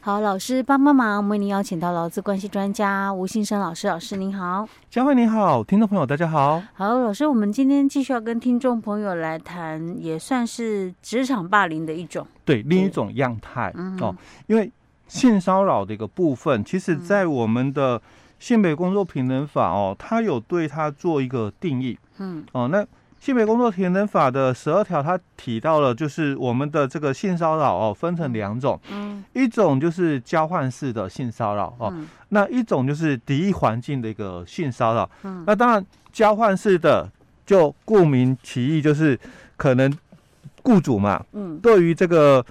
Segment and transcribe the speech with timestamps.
[0.00, 6.62] 好，老师帮帮忙，为您邀请到劳资关系专家吴信生老师，老师您好，佳慧你好，听众朋友大家好。
[6.74, 14.14] 好，老师，我们今天继续要跟听众朋友来谈，也算是职场霸凌的一种，对，另一种样态、嗯、哦。
[14.46, 14.70] 因为
[15.08, 18.00] 性骚扰的一个部分，其实在我们的
[18.38, 22.86] 性别工作平等法哦，它有对它做一个定义，嗯，哦，那。
[23.20, 31.92] 性别工作平等法的十二条，它提到了，就是我们的这个性骚扰哦，分成两种，嗯，一种就是交换式的性骚扰哦，
[32.28, 37.10] 那一种就是敌意环境的一个性骚扰，嗯，那当然交换式的
[37.44, 39.18] 就顾名其义，就是
[39.56, 39.92] 可能
[40.62, 42.44] 雇主嘛，嗯，对于这个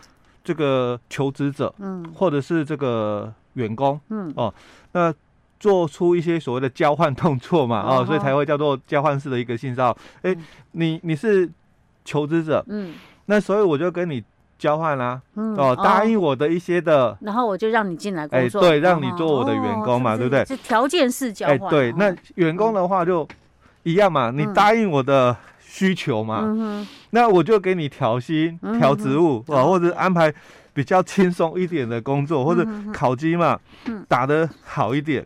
[0.44, 4.54] 这个求职者，嗯，或者是这个员工，嗯，哦，
[4.92, 5.14] 那。
[5.60, 9.98] 做出一些所谓的交换动作嘛，哦，所以才会叫做交换式的一个性骚扰。
[10.22, 10.38] 哎、欸，
[10.72, 11.50] 你你是
[12.06, 12.94] 求职者，嗯，
[13.26, 14.24] 那所以我就跟你
[14.58, 20.46] 交换啦、哦，答应我的一些的，然后我就让你进来工作，哎、欸，对，让你做我的员工嘛，哦、对不对？
[20.46, 23.28] 是条件式交换，哎、欸，对，那员工的话就
[23.84, 30.34] 一样嘛，你答应我的需求嘛，嗯、那我就给你调薪、调职务，啊、嗯，或者安排
[30.74, 35.26] 比较轻松一点的工作，或者考绩嘛，嗯，打得好一点。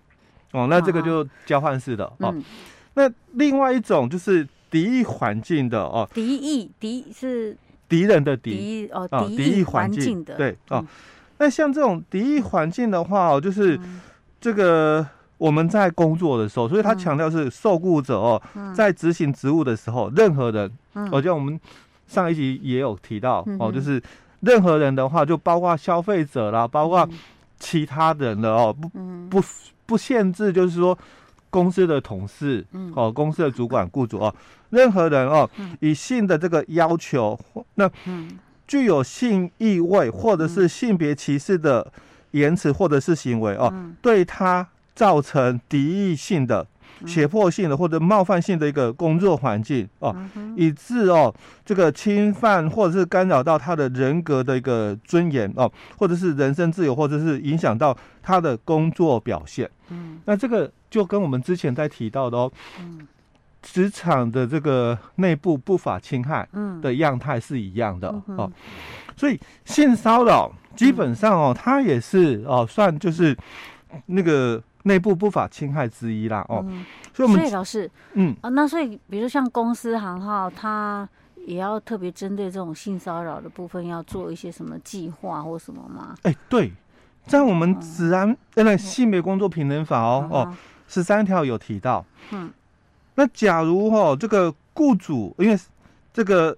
[0.52, 2.36] 哦，那这个就交换式的、嗯、哦。
[2.94, 6.10] 那另外一种就是敌意环境的哦。
[6.14, 7.56] 敌意敌是
[7.88, 10.88] 敌人的敌，敌哦，敌意环境的对哦、嗯。
[11.38, 13.80] 那像这种敌意环境的话哦，就是
[14.42, 18.42] 这个我们在工作的时候，所以他强调是受雇者哦，
[18.76, 20.70] 在执行职务的时候，任何人，
[21.12, 21.58] 我觉得我们
[22.08, 24.04] 上一集也有提到哦，就是
[24.42, 27.08] 任何人的话，就包括消费者啦，包括
[27.58, 28.90] 其他人的哦，不
[29.30, 29.42] 不。
[29.92, 30.98] 不限制，就是说，
[31.50, 32.94] 公司的同事，嗯。
[32.96, 34.34] 哦，公司的主管、雇主哦，
[34.70, 35.50] 任何人哦，
[35.82, 37.38] 以性的这个要求，
[37.76, 37.92] 那
[38.66, 41.92] 具有性意味或者是性别歧视的
[42.32, 46.66] 言辞或者是行为哦，对他造成敌意性的、
[47.06, 50.16] 胁迫性的或者冒犯性的一个工作环境哦，
[50.56, 51.34] 以致哦
[51.66, 59.70] 这个侵犯或者是干扰到他的人格的一个尊严哦，或者是人身自由，或者是影响到他的工作表现。
[59.90, 63.08] 嗯，那这个就跟我们之前在提到的哦，嗯，
[63.62, 66.48] 职场的这个内部不法侵害
[66.82, 68.52] 的样态是一样的哦，
[69.16, 73.38] 所以性骚扰基本上哦，它也是哦，算就是
[74.06, 76.66] 那个内部不法侵害之一啦哦，
[77.14, 78.36] 所以我们所以老师，嗯。
[78.42, 81.08] 啊，那所以比如说像公司行号，它
[81.46, 86.16] 也要特别针对这种性骚扰的部分，要做一些什么计划或什么吗？
[86.24, 86.72] 哎，对。
[87.28, 92.52] 在我们职安原来性别工作平等法哦哦十三条有提到，嗯，
[93.14, 95.56] 那假如哦这个雇主因为
[96.12, 96.58] 这个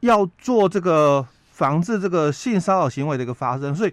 [0.00, 3.92] 要做这个防治这个性骚扰行为的一个发生，所以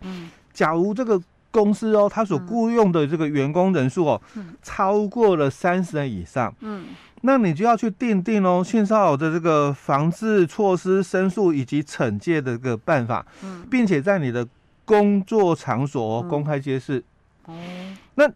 [0.54, 1.20] 假如这个
[1.54, 4.22] 公司哦他所雇佣的这个员工人数哦
[4.62, 6.88] 超过了三十人以上，嗯，
[7.22, 14.46] 那你就要去定定哦性骚扰的这个防治措施、申诉以及惩戒的这个办法，嗯，并且在你的。
[14.86, 17.02] 工作场所公开揭示，
[17.46, 18.30] 哦、嗯，那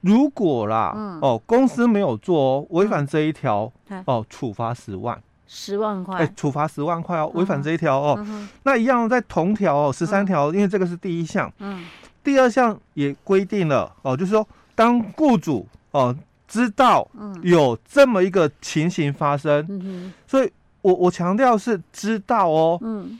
[0.00, 11.84] 如果啦，嗯、哦，公司没有做哦，违反这一条，嗯、哦，处罚十万，十万块，哎、欸，处罚十万块哦，违反这一条哦，嗯、那一样在同条哦，十三条，因为这个是第一项，嗯，
[12.28, 16.14] 第二项也规定了哦，就是说，当雇主哦
[16.46, 17.08] 知道
[17.42, 20.52] 有这么一个情形发生，嗯，所以
[20.82, 23.18] 我我强调是知道哦，嗯。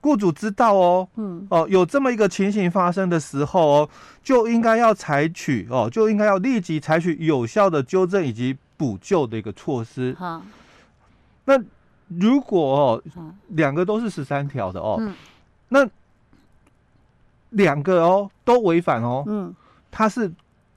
[0.00, 3.88] 雇主知道哦，嗯，哦，有这么一个情形发生的时候哦，
[4.20, 10.16] 就应该要采取哦，就应该要立即采取有效的纠正以及补救的一个措施。
[10.18, 10.42] 好，
[11.44, 11.54] 那
[12.08, 13.02] 如果哦，
[13.50, 15.00] 两个都是十三条的哦，
[15.68, 15.86] 那
[17.52, 19.54] 两个哦都违反哦，嗯，
[19.90, 20.30] 他是。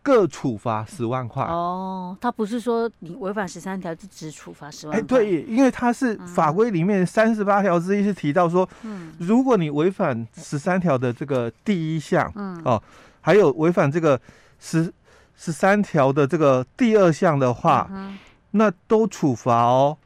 [0.06, 5.02] 各处罚十万块哦，他不是说你违反十三条就只处罚十万块？
[5.02, 12.80] 哎，对，因为他是法规里面三十八条之一是提到说，嗯，如果你违反十三条的这个第一项，嗯，哦，
[13.20, 14.22] 还有违反这个
[14.60, 14.94] 十
[15.36, 18.16] 十三条的这个第二项的话，嗯，
[18.52, 19.98] 那都处罚哦，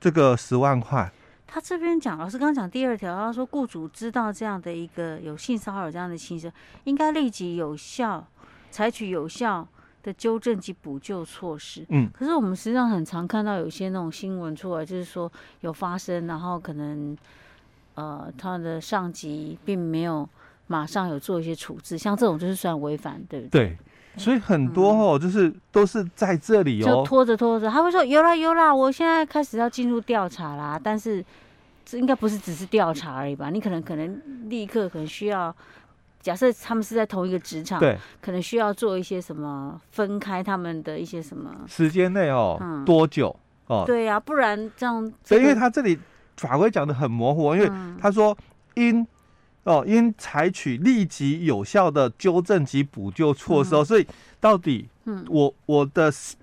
[0.00, 1.10] 这个十万块。
[1.52, 6.50] 他这边讲，老师刚刚讲第二条，他说雇主知道这样的一个有性骚扰这样的情形，
[6.84, 8.24] 应该立即有效。
[8.72, 9.66] 采取有效
[10.00, 11.84] 的纠正及补救措施。
[11.88, 15.30] 嗯，可是我们实际上很常看到有些那种新闻出来，就是说
[15.62, 17.18] 有发生，然后可能
[17.96, 20.28] 呃他的上级并没有
[20.68, 23.70] 马上有做一些处置，像这种就是算违反，对不对？
[23.70, 23.78] 对，
[24.16, 31.24] 所以很多哦，嗯、就是都是在这里哦，就拖着拖着，他会说有啦有啦，我现在开始要进入调查啦，但是
[31.84, 33.50] 这应该不是只是调查而已吧？
[33.50, 35.54] 你可能可能立刻可能需要。
[36.22, 43.34] 假设他们是在同一个职场，对，可能需要做一些什么分开他们的一些什么时间内哦，嗯、多久
[43.68, 43.84] 哦？
[43.86, 45.42] 对呀、啊，不然这样、这个。
[45.42, 45.98] 因为他这里
[46.36, 48.36] 法规讲的很模糊，因为他说
[48.74, 49.06] 应
[49.64, 54.06] 哦应采取立即有效的纠正及补救措施哦，嗯、所以
[54.40, 56.36] 到底嗯我我的时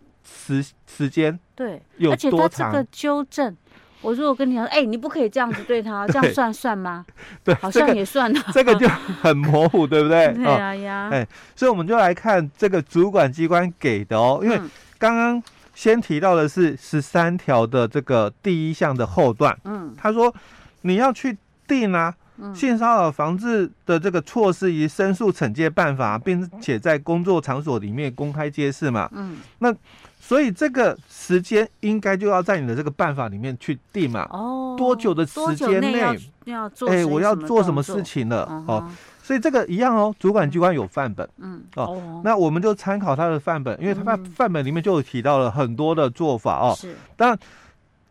[0.85, 2.41] 时间对有多长？
[2.43, 3.55] 而且他这个纠正。
[4.03, 7.03] 我如果跟你讲，哎、欸，你不可以这样子对他，这样算算吗？
[7.43, 8.39] 对，好像也算了。
[8.53, 10.31] 这个、这个就很模糊，对不对？
[10.35, 11.09] 对啊呀。
[11.11, 14.61] 哎、哦，所以我们就来看这个主管机关给的哦，因为
[14.99, 15.41] 刚刚
[15.73, 20.33] 先提到的是十三条的这个第一项的后段，嗯，他说
[20.81, 21.35] 你要去
[21.67, 22.13] 定啊，
[22.53, 29.73] 性骚扰防治的这个措施以申诉惩戒办法，并且在工作场所里面公开揭示嘛，嗯，那。
[30.19, 34.27] 所以这个时间应该就要在你的这个办法里面去定嘛？
[34.31, 35.99] 哦，多久的时间内
[36.43, 36.69] 要？
[36.89, 38.45] 哎，我要做什么事情了？
[38.51, 38.91] 嗯、哦，
[39.23, 46.75] 所以这个一样哦，主管机关有范本，嗯，哦，哦那我们就参考他的范本，因为他范范本里面就有提到了很多的做法哦。
[46.75, 47.39] 是，当然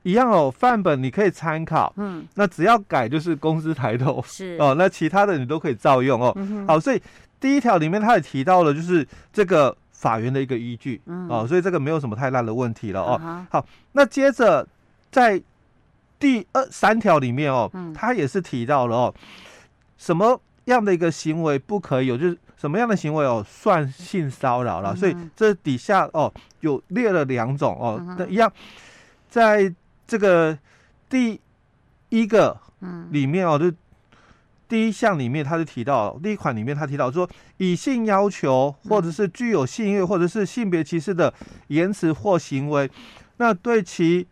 [0.06, 4.56] 一样哦，范本你可以参考，嗯，那只要改就是公司抬头， 是。
[4.60, 6.32] 哦，那其他的你都可以照用哦。
[6.36, 7.02] 嗯、好，所以
[7.40, 9.76] 第一条里面他也提到了，就是这个。
[9.98, 13.18] 法源的一个依据，嗯，哦，所以这个没有什么太大的问题了哦。
[13.24, 14.64] 嗯、好，那接着
[15.10, 15.42] 在
[16.18, 19.14] 第二三条里面哦，嗯，他也是提到了哦，
[19.96, 24.92] 什么样的一个行为不可以有，就是什么样的行为哦算性骚扰了。
[24.92, 26.30] 嗯、所以这底下哦
[26.60, 28.52] 有列了两种哦，那、嗯、一样，
[29.30, 29.74] 在
[30.06, 30.58] 这个
[31.08, 31.40] 第
[32.08, 33.72] 一个嗯里面哦就。
[34.68, 41.32] 第一项里面，他就提到第一款里面，他提到说，以性要求或者是具有性欲或者是性别歧视的
[41.68, 42.90] 言辞或行为，
[43.36, 44.26] 那对其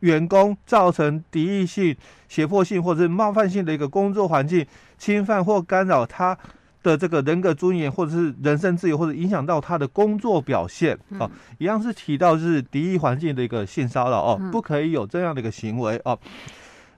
[0.00, 1.96] 员工造成敌意性、
[2.28, 4.66] 胁迫性或者是冒犯性的一个工作环境，
[4.98, 6.36] 侵犯或干扰他
[6.82, 16.18] 的这个人格尊严或者是人身自由，或者影响到他的工作表现，哦，一样是提到是敌意环境的一个性骚扰哦，不可以有这样的一个行为哦，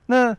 [0.07, 0.35] 那。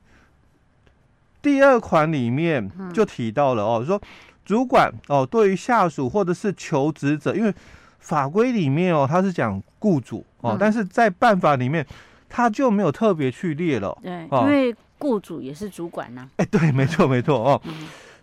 [1.42, 4.00] 第二款里面就提到了哦，说
[4.44, 7.54] 主管哦，对于下属或者是求职者，因为
[8.00, 11.86] 法规里面哦，他是讲雇主哦，但是在办法里面
[12.28, 13.96] 他就没有特别去列了。
[14.02, 16.28] 对，因为雇主也是主管呐。
[16.38, 17.62] 哎，对，没错，没错哦。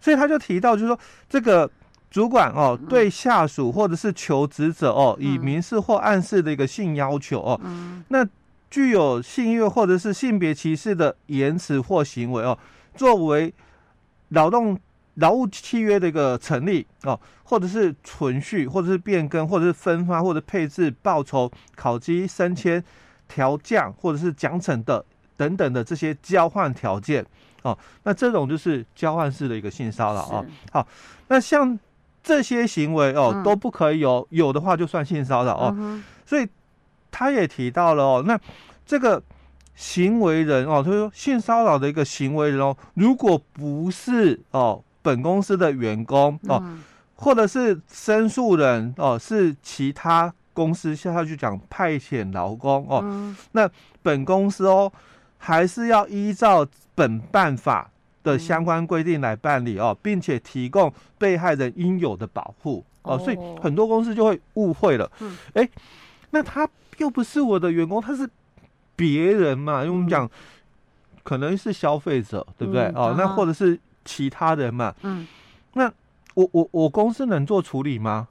[0.04, 1.70] 所以他就提到，就是说这个
[2.12, 7.58] 主管哦，对下属或者是求职者哦，以明示或暗示的一个性要求哦，
[8.10, 8.28] 那
[8.70, 12.58] 具有性欲或者是性别歧视的言辞或行为哦。
[12.96, 13.54] 作为
[14.30, 14.78] 劳动
[15.14, 22.84] 劳务契约的一个成立哦，或者是存续，或者是变更，或者是分发，或者配置报酬、考绩、升迁、
[23.30, 25.06] 调降，或者是奖惩的
[25.38, 27.26] 等等的这些交换条件
[27.64, 30.46] 哦，那这种就是交换式的一个性骚扰啊。
[30.72, 30.88] 好，
[31.28, 31.78] 那像
[32.22, 36.02] 这些行为哦都不可以有，有的话就算性骚扰哦。
[36.26, 36.48] 所以
[37.10, 38.40] 他也提到了哦，那
[38.86, 39.22] 这个。
[39.76, 46.84] 行为人哦，他说性骚扰的一个行为人哦，如果不是哦本公司的员工哦，嗯、
[47.16, 53.68] 或者是申诉人哦是其他公司下去讲派遣劳工哦，嗯、那
[54.04, 54.94] 本公司哦
[55.40, 56.64] 还是要依照
[56.96, 57.90] 本办法
[58.24, 65.70] 的相关规定来办理哦，并且提供被害人应有的保护哦，所以很多公司就会误会了，嗯，哎，
[66.32, 66.68] 那他
[66.98, 68.30] 又不是我的员工，他是。
[68.96, 70.30] 别人嘛，因为我们讲
[71.24, 72.84] 可能是消费者，对不对？
[72.90, 74.94] 嗯、哦，那或者是其他人嘛。
[75.02, 75.28] 嗯，
[75.74, 75.92] 那
[76.36, 78.28] 我我我公司能做处理吗？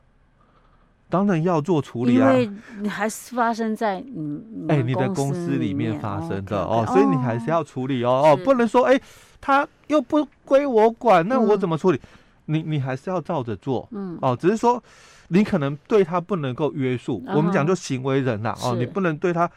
[1.12, 2.50] 当然要做处理啊，因为
[2.80, 8.98] 你还是发生在你哎你的公司里面发生的哦，所以你还是要处理哦哦，不能说哎
[9.38, 11.98] 他又不归我管，那我怎么处理？
[11.98, 14.82] 嗯、你你还是要照着做，嗯哦，只是说
[15.28, 17.22] 你可能对他不能够约束。
[17.26, 19.48] 嗯、我们讲就行为人呐，哦，你不能对他。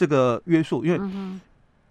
[0.00, 1.00] 这个约束，因为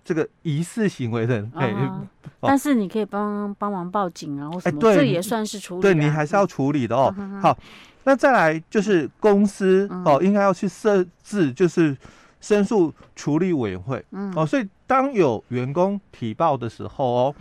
[0.05, 1.75] 这个疑似行为人，哎，
[2.39, 5.81] 但是你可以帮帮忙报警啊，或什么，这也算是处理。
[5.81, 7.13] 对，你还是要处理的哦。
[7.41, 7.57] 好，
[8.07, 11.93] 那再来就是公司哦，应该要去设置就是
[12.39, 14.01] 申诉处理委员会。
[14.33, 17.35] 哦，所以当有员工提报的时候哦，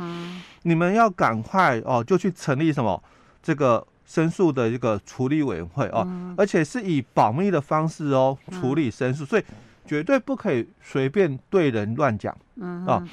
[0.65, 3.01] 你们要赶快哦，就去成立什么
[3.41, 6.05] 这个申诉的一个处理委员会哦，
[6.37, 9.45] 而且是以保密的方式哦处理申诉，所以。
[9.89, 13.09] 绝对不可以随便对人乱讲，嗯哼啊，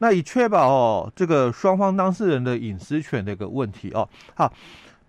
[0.00, 4.06] 那以确保哦这个双方当事人的隐私权的一个问题哦。
[4.34, 4.52] 好，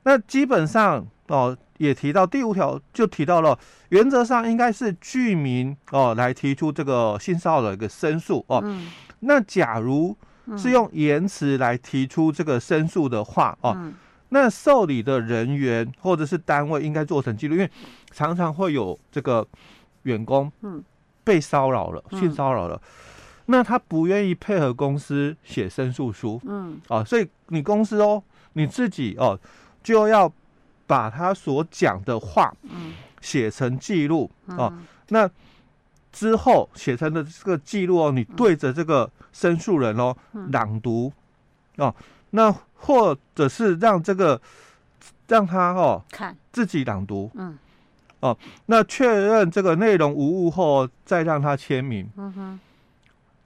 [0.03, 3.57] 那基本上哦也提到第五条就提到了，
[3.89, 8.61] 原则上应该是居民哦来提出这个性骚扰的一个申诉哦。
[8.63, 8.89] 嗯、
[9.21, 10.15] 那假如
[10.57, 13.93] 是用言辞来提出这个申诉的话哦，嗯、
[14.29, 17.69] 那受理的人员或者是单位应该做成记录，因为
[18.11, 19.47] 常常会有这个
[20.03, 20.83] 员工嗯。
[21.21, 22.81] 被骚扰了，性骚扰了，
[23.45, 26.81] 那他不愿意配合公司写申诉书，嗯。
[26.87, 29.39] 啊，所以你公司哦，你自己哦
[29.89, 30.31] 就要
[30.85, 32.93] 把他所讲的话嗯。
[33.21, 34.71] 写成记录哦，
[35.09, 35.29] 那
[36.09, 40.15] 之后写成的这个记录哦，你对着这个申诉人哦
[40.51, 41.11] 朗读
[41.75, 41.93] 哦。
[42.29, 44.39] 那或者是让这个
[45.27, 46.33] 让他哦看。
[46.53, 47.57] 自己朗读，嗯，
[48.21, 52.59] 哦，那确认这个内容无误后，再让他签名，嗯哼。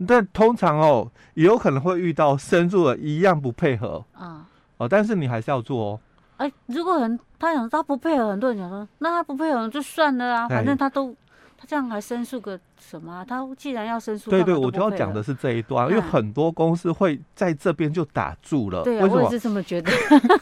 [0.06, 4.46] 但通常哦，也有可能会遇到申诉人一样不配合，啊，
[4.78, 6.00] 哦，但是你还是要做哦。
[6.38, 11.16] 哎，如果很他想他不配合，很多人讲说，那他不配合就算了啊，反正他都
[11.58, 11.64] 他。
[11.66, 13.24] 这样还申诉个什么啊？
[13.26, 18.84] 他既然要申诉，对对，我就要讲的是这一段，因为很多公司会在这边就打住了。
[18.84, 19.90] 对啊，我也是这么觉得。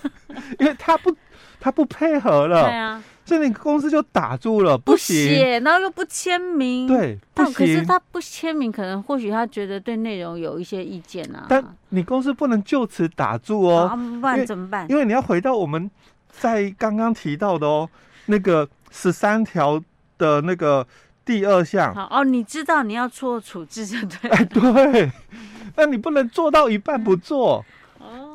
[0.58, 1.16] 因为他不，
[1.60, 2.64] 他不配合了。
[2.64, 6.86] 对啊，所以你公司就打住了，不写，然后又不签名。
[6.86, 11.46] 对，但可是他不签名，可能或许他觉得对内容有一些意见啊。
[11.48, 14.86] 但你公司不能就此打住哦，不然怎么办？
[14.90, 15.90] 因为你要回到我们
[16.30, 17.90] 在刚刚提到的哦，
[18.26, 19.82] 那个十三条
[20.18, 20.86] 的那个。
[21.24, 24.30] 第二项，好哦，你知道你要做处置就对。
[24.32, 25.12] 哎，对，
[25.78, 27.64] 那你不能做到一半不做。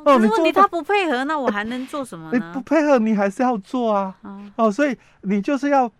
[0.07, 2.33] 哦，可是问题他不配合，那我还能做什么呢？
[2.39, 4.15] 你不配合，你还是要做啊。
[4.57, 5.91] 哦，所以你就是要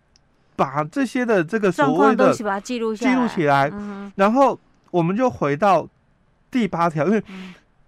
[0.55, 3.71] 把这些的这个所谓的东西把它记录记录起来。
[4.15, 4.59] 然后
[4.91, 5.87] 我们就回到
[6.51, 7.23] 第八条，因为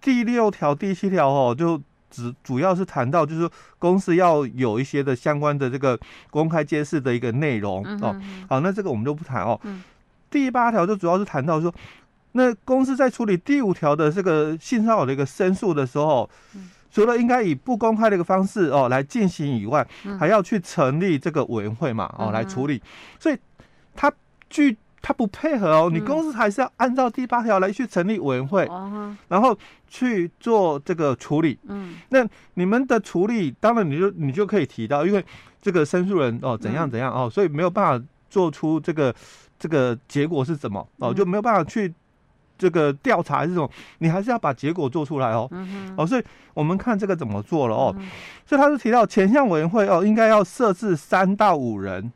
[0.00, 1.80] 第六条、第七条哦，就。
[2.10, 5.96] 只主要是谈到，就是说公司要有一些的相关的这个
[6.30, 8.18] 公开揭示的一个内容哦。
[8.48, 9.60] 好，那这个我们就不谈哦。
[10.30, 11.70] 第八条就主要是谈到说，
[12.32, 16.28] 那公司在处理第五条的这个性骚扰的一个申诉的时候，
[16.90, 19.86] 除了应该以不公开的一个方式哦来进行以外，
[20.18, 22.82] 还要去成立这个委员会嘛哦来处理。
[23.18, 23.36] 所以
[23.94, 24.12] 他
[24.48, 24.76] 据。
[25.00, 29.56] 他不配合哦，你公司还是要按照第八条来去成立委员会，嗯、然后
[29.86, 31.56] 去做这个处理。
[31.68, 35.24] 嗯，那你们的处理，当然你就你就可以提到，因为
[35.62, 39.14] 这个申诉人哦怎样怎样哦，所以没有办法做出这个
[39.56, 41.94] 这个结果是什么哦，就没有办法去
[42.58, 45.48] 这个调查这种，你还是要把结果做出来哦。
[45.96, 47.94] 哦，所以我们看这个怎么做了哦。
[48.44, 52.12] 所以他是提到前项委员会哦，应该要设置三到五人。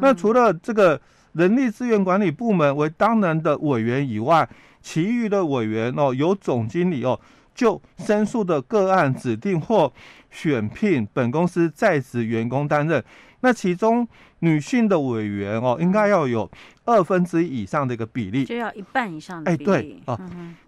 [0.00, 1.00] 那除了这个。
[1.34, 4.48] 人力资源管理部门为当然的委员以外，
[4.80, 7.20] 其余的委员哦，由总经理哦
[7.54, 9.92] 就申诉的个案指定或
[10.30, 13.04] 选聘本公司在职员工担任。
[13.40, 14.06] 那其中
[14.40, 16.50] 女性的委员哦，应该要有
[16.84, 19.70] 二分之一以上的一个比例，就要一半以上的比例。
[19.70, 20.20] 哎，对哦，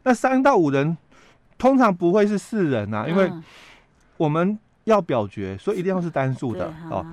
[0.04, 0.96] 那三到五人
[1.58, 3.30] 通常不会是四人呐，因为
[4.16, 7.04] 我们要表决，所以一定要是单数的哦。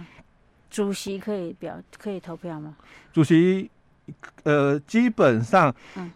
[0.70, 2.76] 主席可以表可以投票吗？
[3.14, 3.72] 主席，
[4.44, 6.12] 呃，基本上，嗯，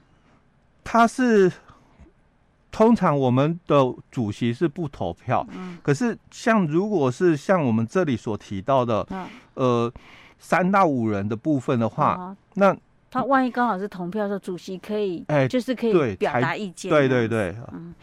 [0.84, 1.52] 他是
[2.72, 3.76] 通常我们的
[4.10, 9.94] 主席是不投票，嗯，可是像如果是像我们这里所提到的，嗯，呃，
[10.40, 12.78] 三到五人的部分的话，嗯，那
[13.12, 17.94] 他万一刚好是同票的时候，主席可以，哎，就是可以表达意见，对对对，嗯，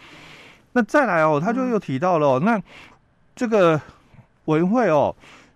[0.73, 2.61] 那再来哦，他就又提到了，哦，那
[3.35, 3.81] 这个
[4.45, 5.15] 委员会哦。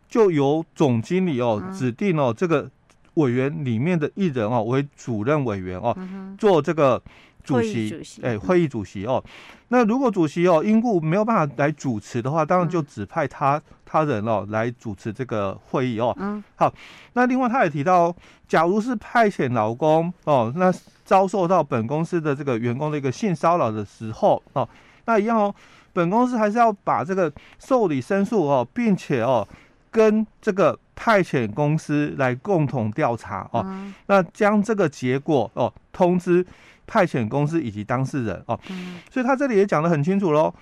[0.08, 2.70] 就由总经理哦指定哦这个
[3.14, 5.96] 委员里面的一人哦为主任委员哦
[6.38, 7.02] 做这个
[7.44, 9.22] 主席哎会议主席哦，
[9.68, 16.16] 那如果主席哦因故没有办法来主持的话，当然就指派他他人哦来主持这个会议哦。
[16.20, 16.72] 嗯，好，
[17.14, 18.14] 那另外他也提到，
[18.46, 20.72] 假如是派遣劳工哦，那
[21.04, 24.68] 遭受到本公司的这个员工的一个性骚扰的时候哦，
[25.06, 25.54] 那一样哦，
[25.92, 29.46] 本公司还是要把这个受理申诉哦，并且哦。
[29.92, 36.44] 跟这个派遣公司来共同调查哦，嗯、那将这个结果哦通知
[36.86, 40.52] 派遣公司以及当事人哦，嗯、所以他这里也讲得很清楚喽。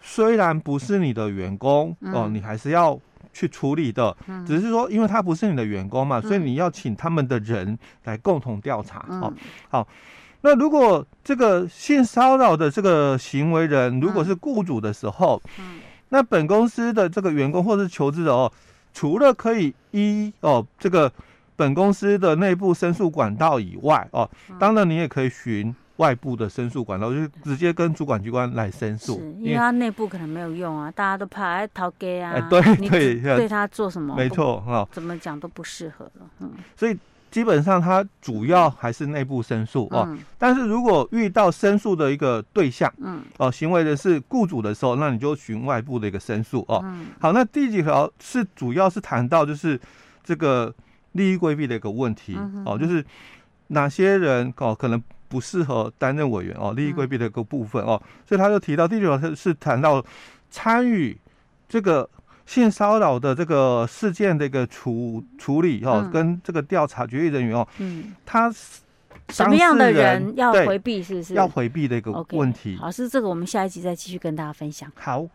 [0.00, 2.98] 虽然不是你的员工哦，嗯、你还是要
[3.32, 9.32] 去处理的，嗯、只是说因为他不是你的员工嘛，嗯、所以你要请他们的人来共同调查、嗯、哦。
[9.68, 9.86] 好，
[10.40, 15.80] 那如果这个性骚扰的这个行为人如果是雇主的时候，嗯。
[16.06, 18.52] 嗯那本公司的这个员工或是求职者哦，
[18.94, 21.12] 除了可以依哦这个
[21.56, 29.18] 本公司的内部申诉管道以外哦，当然你也可以寻外部的申诉管道，就直接跟主管机关来申诉。
[29.40, 34.14] 因为他内部可能没有用啊，大家都怕哎逃给啊，对对，对他做什么？
[34.14, 36.30] 没错哈，怎么讲都不适合了。
[36.40, 36.96] 嗯，所以
[37.30, 40.04] 基本上它主要还是内部申诉哦。
[40.08, 46.80] 嗯、但是如果遇到申诉的一个对象，嗯，哦，行为的是雇主的时候，那你就寻外部的一个申诉哦。
[46.84, 49.78] 嗯、好，那第几条是主要是谈到就是
[50.24, 50.74] 这个
[51.12, 53.04] 利益规避的一个问题、嗯、哦，就是
[53.68, 60.02] 哪些人哦可能不适合担任委员哦，利益规避的一个部分哦，嗯、所以他就提到第九条是是谈到
[60.50, 61.18] 参与
[61.68, 62.08] 这个。
[62.46, 68.50] 性骚扰的这个事件的一个处处理哦，嗯、跟这个调查决议人员哦，嗯，他
[69.28, 71.34] 什么样的人要回避，是不是？
[71.34, 72.76] 要回避的一个问题。
[72.76, 74.90] 好，是这个，我们下一集再继续跟大家分享。
[74.94, 75.26] 好。